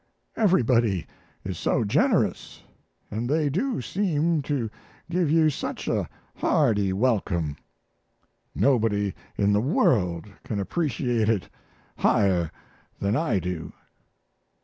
Everybody 0.35 1.05
is 1.45 1.59
so 1.59 1.83
generous, 1.83 2.63
and 3.11 3.29
they 3.29 3.51
do 3.51 3.81
seem 3.83 4.41
to 4.41 4.67
give 5.11 5.29
you 5.29 5.51
such 5.51 5.87
a 5.87 6.09
hearty 6.37 6.91
welcome. 6.91 7.55
Nobody 8.55 9.13
in 9.37 9.53
the 9.53 9.61
world 9.61 10.25
can 10.43 10.59
appreciate 10.59 11.29
it 11.29 11.49
higher 11.99 12.49
than 12.99 13.15
I 13.15 13.37
do. 13.37 13.73